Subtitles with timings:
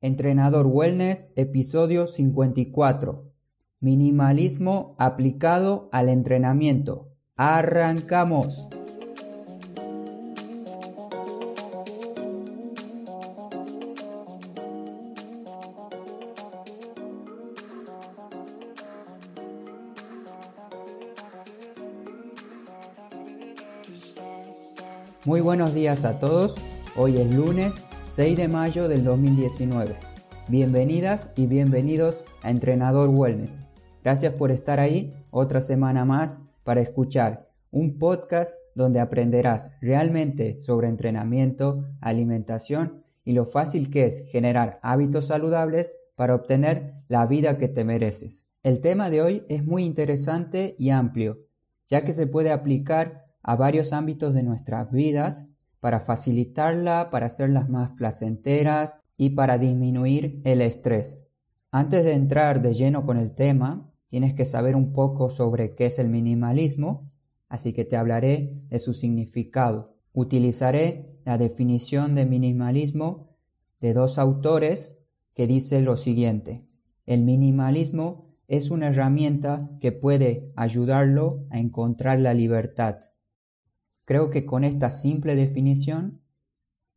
[0.00, 3.32] Entrenador Wellness, episodio 54.
[3.80, 7.08] Minimalismo aplicado al entrenamiento.
[7.34, 8.68] Arrancamos.
[25.24, 26.54] Muy buenos días a todos.
[26.96, 27.87] Hoy es lunes
[28.18, 29.94] 6 de mayo del 2019.
[30.48, 33.60] Bienvenidas y bienvenidos a Entrenador Wellness.
[34.02, 40.88] Gracias por estar ahí otra semana más para escuchar un podcast donde aprenderás realmente sobre
[40.88, 47.68] entrenamiento, alimentación y lo fácil que es generar hábitos saludables para obtener la vida que
[47.68, 48.48] te mereces.
[48.64, 51.38] El tema de hoy es muy interesante y amplio,
[51.86, 55.46] ya que se puede aplicar a varios ámbitos de nuestras vidas
[55.80, 61.24] para facilitarla, para hacerlas más placenteras y para disminuir el estrés.
[61.70, 65.86] Antes de entrar de lleno con el tema, tienes que saber un poco sobre qué
[65.86, 67.10] es el minimalismo,
[67.48, 69.94] así que te hablaré de su significado.
[70.12, 73.36] Utilizaré la definición de minimalismo
[73.80, 74.96] de dos autores
[75.34, 76.64] que dice lo siguiente.
[77.06, 83.00] El minimalismo es una herramienta que puede ayudarlo a encontrar la libertad.
[84.08, 86.22] Creo que con esta simple definición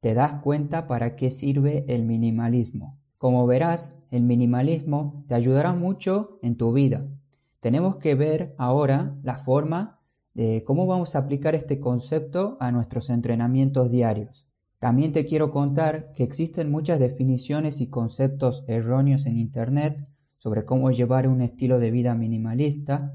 [0.00, 2.98] te das cuenta para qué sirve el minimalismo.
[3.18, 7.06] Como verás, el minimalismo te ayudará mucho en tu vida.
[7.60, 10.00] Tenemos que ver ahora la forma
[10.32, 14.48] de cómo vamos a aplicar este concepto a nuestros entrenamientos diarios.
[14.78, 20.08] También te quiero contar que existen muchas definiciones y conceptos erróneos en Internet
[20.38, 23.14] sobre cómo llevar un estilo de vida minimalista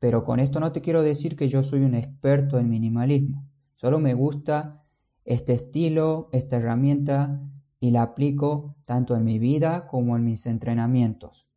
[0.00, 3.46] pero con esto no te quiero decir que yo soy un experto en minimalismo.
[3.76, 4.82] Solo me gusta
[5.26, 7.38] este estilo, esta herramienta
[7.78, 11.50] y la aplico tanto en mi vida como en mis entrenamientos.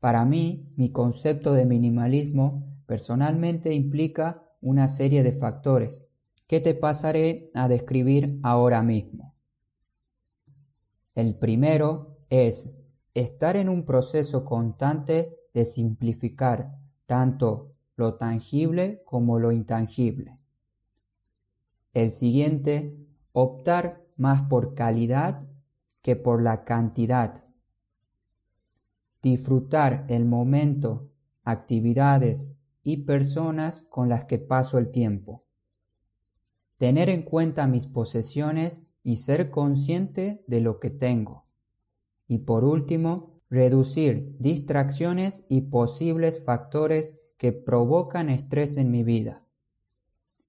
[0.00, 6.04] Para mí, mi concepto de minimalismo personalmente implica una serie de factores
[6.48, 9.36] que te pasaré a describir ahora mismo.
[11.14, 12.74] El primero es
[13.14, 16.78] estar en un proceso constante de simplificar
[17.08, 20.38] tanto lo tangible como lo intangible.
[21.94, 22.94] El siguiente,
[23.32, 25.48] optar más por calidad
[26.02, 27.42] que por la cantidad.
[29.22, 31.08] Disfrutar el momento,
[31.44, 32.52] actividades
[32.82, 35.44] y personas con las que paso el tiempo.
[36.76, 41.46] Tener en cuenta mis posesiones y ser consciente de lo que tengo.
[42.26, 49.44] Y por último, reducir distracciones y posibles factores que provocan estrés en mi vida.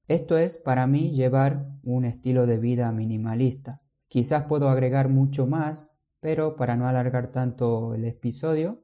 [0.08, 3.82] Esto es para mí llevar un estilo de vida minimalista.
[4.08, 5.88] Quizás puedo agregar mucho más,
[6.20, 8.84] pero para no alargar tanto el episodio,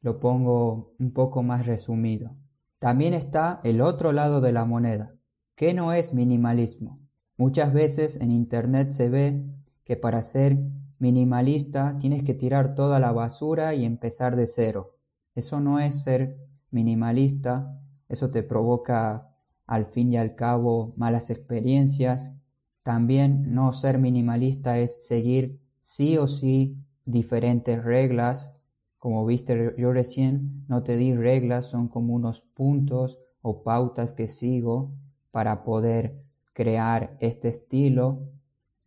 [0.00, 2.36] lo pongo un poco más resumido.
[2.78, 5.14] También está el otro lado de la moneda,
[5.54, 7.00] que no es minimalismo.
[7.36, 9.44] Muchas veces en Internet se ve
[9.84, 10.58] que para ser
[10.98, 14.96] minimalista, tienes que tirar toda la basura y empezar de cero.
[15.34, 16.38] Eso no es ser
[16.70, 19.30] minimalista, eso te provoca
[19.66, 22.36] al fin y al cabo malas experiencias.
[22.82, 28.54] También no ser minimalista es seguir sí o sí diferentes reglas.
[28.98, 34.28] Como viste yo recién, no te di reglas, son como unos puntos o pautas que
[34.28, 34.92] sigo
[35.30, 36.22] para poder
[36.52, 38.33] crear este estilo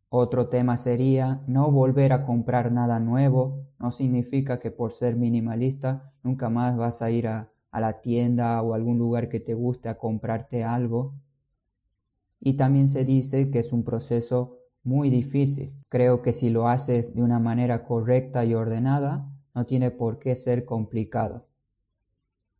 [0.09, 3.65] otro tema sería no volver a comprar nada nuevo.
[3.77, 8.73] No significa que por ser minimalista nunca más vas a ir a, la tienda o
[8.73, 11.13] algún lugar que te guste a comprarte algo.
[12.39, 15.73] Y también se dice que es un proceso muy difícil.
[15.89, 20.35] Creo que si lo haces de una manera correcta y ordenada, no tiene por qué
[20.35, 21.45] ser complicado.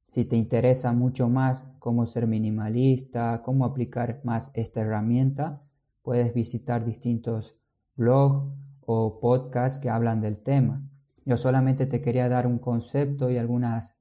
[0.08, 5.62] Si te interesa mucho más cómo ser minimalista, cómo aplicar más esta herramienta,
[6.08, 7.58] puedes visitar distintos
[7.98, 10.82] blogs o podcasts que hablan del tema.
[11.26, 14.00] Yo solamente te quería dar un concepto y algunas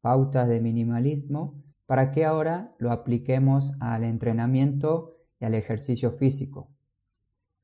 [0.00, 6.70] pautas de minimalismo para que ahora lo apliquemos al entrenamiento y al ejercicio físico.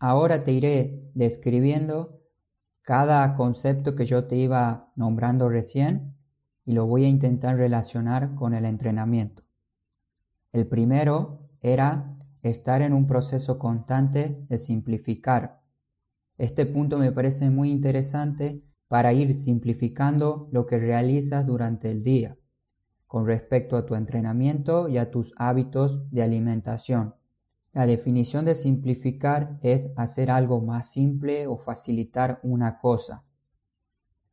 [0.01, 2.21] Ahora te iré describiendo
[2.83, 6.17] cada concepto que yo te iba nombrando recién
[6.67, 9.45] y lo voy a intentar relacionar con el entrenamiento.
[10.53, 12.14] El primero era
[12.45, 15.61] estar en un proceso constante de simplificar.
[16.39, 22.37] Este punto me parece muy interesante para ir simplificando lo que realizas durante el día
[23.15, 27.15] con respecto a tu entrenamiento y a tus hábitos de alimentación.
[27.73, 33.23] La definición de simplificar es hacer algo más simple o facilitar una cosa.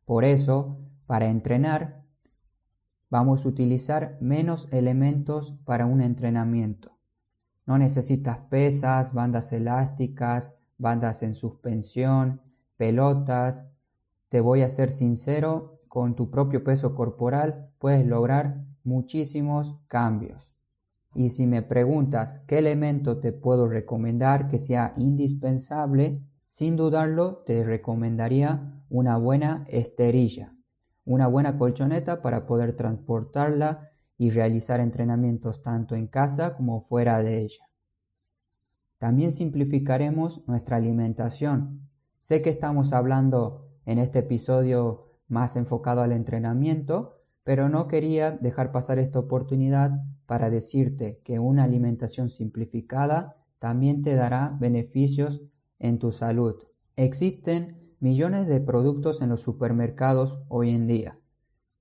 [0.06, 2.04] Por eso, para entrenar,
[3.12, 6.98] vamos a utilizar menos elementos para un entrenamiento.
[7.66, 12.42] No necesitas pesas, bandas elásticas, bandas en suspensión,
[12.78, 13.70] pelotas.
[14.30, 20.56] Te voy a ser sincero, con tu propio peso corporal puedes lograr muchísimos cambios.
[21.14, 27.64] Y si me preguntas qué elemento te puedo recomendar que sea indispensable, sin dudarlo te
[27.64, 30.54] recomendaría una buena esterilla,
[31.06, 33.91] una buena colchoneta para poder transportarla
[34.22, 37.68] y realizar entrenamientos tanto en casa como fuera de ella.
[39.00, 41.90] También simplificaremos nuestra alimentación.
[42.20, 48.72] Sé que estamos hablando en este episodio más enfocado al entrenamiento, pero no quería dejar
[48.72, 49.90] pasar esta oportunidad
[50.28, 55.42] para decirte que una alimentación simplificada también te dará beneficios
[55.80, 56.62] en tu salud.
[56.96, 61.21] Existen millones de productos en los supermercados hoy en día.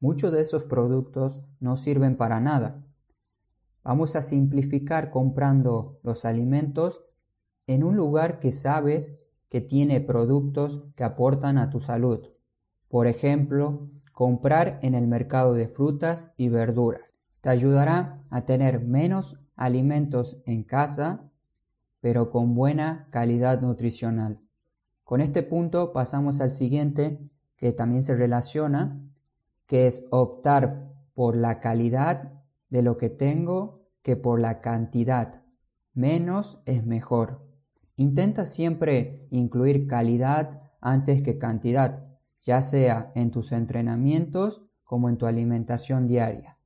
[0.00, 2.82] Muchos de esos productos no sirven para nada.
[3.85, 7.05] Vamos a simplificar comprando los alimentos
[7.67, 9.19] en un lugar que sabes
[9.50, 12.31] que tiene productos que aportan a tu salud.
[12.88, 17.14] Por ejemplo, comprar en el mercado de frutas y verduras.
[17.43, 21.31] Te ayudará a tener menos alimentos en casa,
[22.00, 24.41] pero con buena calidad nutricional.
[25.05, 27.20] Con este punto pasamos al siguiente
[27.56, 28.99] que también se relaciona
[29.70, 32.32] que es optar por la calidad
[32.70, 35.44] de lo que tengo que por la cantidad.
[35.94, 37.46] Menos es mejor.
[37.94, 42.05] Intenta siempre incluir calidad antes que cantidad,
[42.43, 46.58] ya sea en tus entrenamientos como en tu alimentación diaria.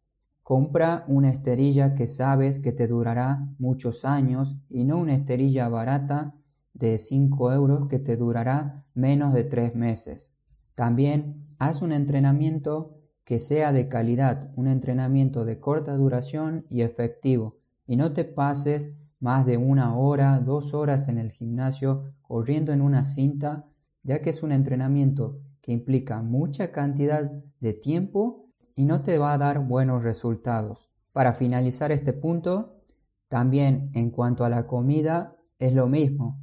[0.42, 6.32] Compra una esterilla que sabes que te durará muchos años y no una esterilla barata
[6.72, 10.33] de 5 euros que te durará menos de 3 meses.
[10.74, 17.58] También haz un entrenamiento que sea de calidad, un entrenamiento de corta duración y efectivo,
[17.86, 22.82] y no te pases más de una hora, dos horas en el gimnasio corriendo en
[22.82, 23.66] una cinta,
[24.02, 27.30] ya que es un entrenamiento que implica mucha cantidad
[27.60, 30.90] de tiempo y no te va a dar buenos resultados.
[31.12, 32.82] Para finalizar este punto,
[33.28, 36.40] también en cuanto a la comida es lo mismo.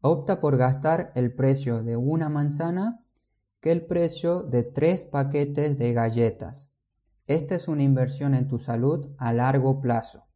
[0.00, 3.03] Opta por gastar el precio de una manzana
[3.64, 6.70] que el precio de tres paquetes de galletas.
[7.26, 10.26] Esta es una inversión en tu salud a largo plazo.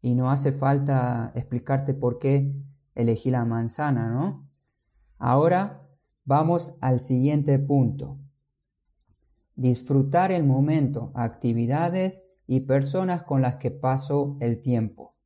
[0.00, 2.54] Y no hace falta explicarte por qué
[2.94, 4.48] elegí la manzana, ¿no?
[5.18, 5.88] Ahora
[6.24, 8.16] vamos al siguiente punto.
[9.56, 15.16] Disfrutar el momento, actividades y personas con las que paso el tiempo.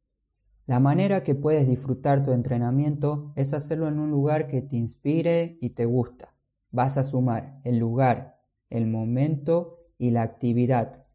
[0.65, 5.59] La manera que puedes disfrutar tu entrenamiento es hacerlo en un lugar que te inspire
[5.61, 6.34] y te gusta
[6.75, 11.07] vas a sumar el lugar, el momento y la actividad.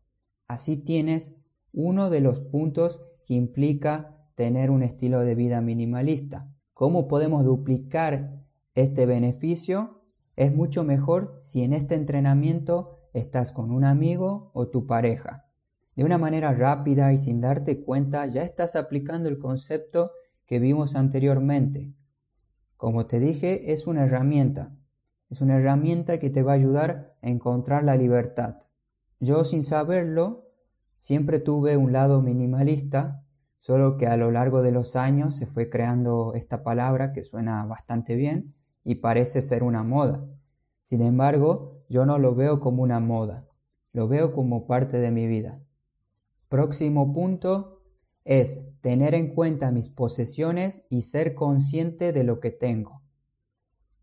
[0.47, 1.35] Así tienes
[1.73, 6.49] uno de los puntos que implica tener un estilo de vida minimalista.
[6.73, 8.41] ¿Cómo podemos duplicar
[8.73, 10.01] este beneficio?
[10.37, 15.45] Es mucho mejor si en este entrenamiento estás con un amigo o tu pareja.
[15.97, 20.11] De una manera rápida y sin darte cuenta ya estás aplicando el concepto
[20.45, 21.93] que vimos anteriormente.
[22.77, 24.78] Como te dije, es una herramienta,
[25.29, 28.57] es una herramienta que te va a ayudar a encontrar la libertad.
[29.19, 30.45] Yo sin saberlo,
[30.97, 33.23] siempre tuve un lado minimalista,
[33.57, 37.65] solo que a lo largo de los años se fue creando esta palabra que suena
[37.65, 40.25] bastante bien y parece ser una moda.
[40.83, 43.45] Sin embargo, yo no lo veo como una moda,
[43.93, 45.59] lo veo como parte de mi vida.
[46.47, 47.83] Próximo punto
[48.25, 52.98] es tener en cuenta mis posesiones y ser consciente de lo que tengo.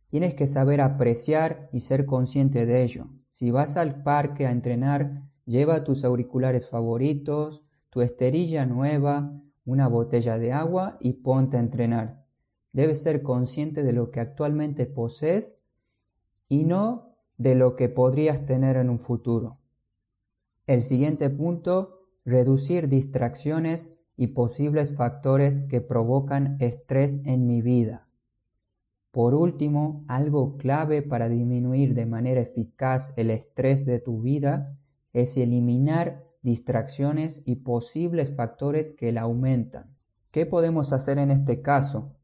[0.09, 3.09] Tienes que saber apreciar y ser consciente de ello.
[3.31, 9.33] Si vas al parque a entrenar, lleva tus auriculares favoritos, tu esterilla nueva,
[9.65, 12.25] una botella de agua y ponte a entrenar.
[12.73, 15.61] Debes ser consciente de lo que actualmente posees
[16.49, 19.59] y no de lo que podrías tener en un futuro.
[20.67, 28.06] El siguiente punto, reducir distracciones y posibles factores que provocan estrés en mi vida.
[29.17, 34.77] Por último, algo clave para disminuir de manera eficaz el estrés de tu vida
[35.15, 39.97] es eliminar distracciones y posibles factores que la aumentan.
[40.31, 42.15] ¿Qué podemos hacer en este caso?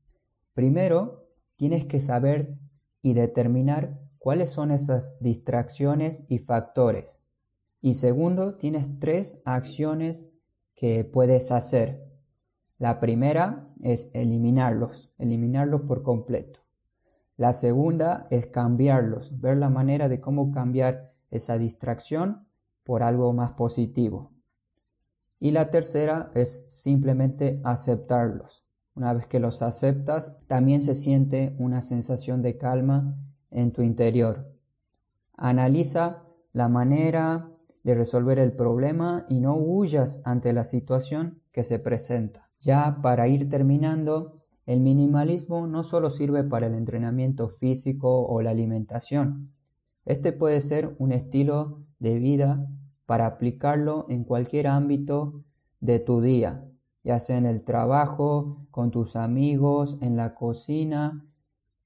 [0.52, 2.58] Primero, tienes que saber
[3.00, 7.22] y determinar cuáles son esas distracciones y factores.
[7.80, 10.28] Y segundo, tienes tres acciones
[10.74, 12.06] que puedes hacer.
[12.76, 16.61] La primera es eliminarlos, eliminarlos por completo.
[17.42, 22.46] La segunda es cambiarlos, ver la manera de cómo cambiar esa distracción
[22.84, 24.30] por algo más positivo.
[25.40, 28.64] Y la tercera es simplemente aceptarlos.
[28.94, 33.16] Una vez que los aceptas, también se siente una sensación de calma
[33.50, 34.48] en tu interior.
[35.36, 36.22] Analiza
[36.52, 37.50] la manera
[37.82, 42.50] de resolver el problema y no huyas ante la situación que se presenta.
[42.60, 48.50] Ya para ir terminando, el minimalismo no solo sirve para el entrenamiento físico o la
[48.50, 49.52] alimentación.
[50.04, 52.68] Este puede ser un estilo de vida
[53.06, 55.44] para aplicarlo en cualquier ámbito
[55.80, 56.64] de tu día,
[57.04, 61.24] ya sea en el trabajo, con tus amigos, en la cocina.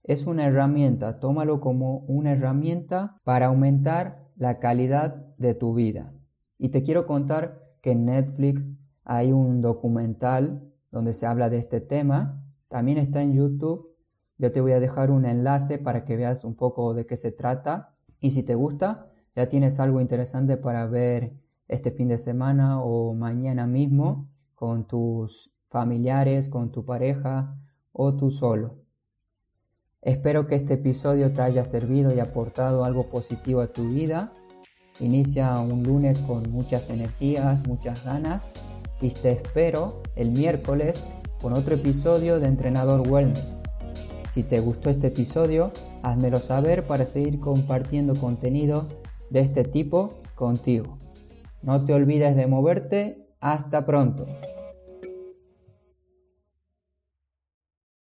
[0.03, 6.13] Es una herramienta, tómalo como una herramienta para aumentar la calidad de tu vida.
[6.59, 8.67] Y te quiero contar que en Netflix
[9.05, 12.43] hay un documental donde se habla de este tema.
[12.69, 13.95] También está en YouTube.
[14.39, 17.33] Yo te voy a dejar un enlace para que veas un poco de qué se
[17.33, 17.95] trata.
[18.21, 21.33] Y si te gusta, ya tienes algo interesante para ver
[21.69, 27.57] este fin de semana o mañana mismo con tus familiares, con tu pareja
[27.93, 28.79] o tú solo.
[30.03, 34.33] Espero que este episodio te haya servido y aportado algo positivo a tu vida.
[35.01, 38.51] Inicia un lunes con muchas energías, muchas ganas
[39.01, 41.09] y te espero el miércoles
[41.41, 43.59] con otro episodio de Entrenador Wellness.
[44.33, 48.87] Si te gustó este episodio, házmelo saber para seguir compartiendo contenido
[49.31, 50.99] de este tipo contigo.
[51.63, 53.23] No te olvides de moverte.
[53.41, 54.27] Hasta pronto.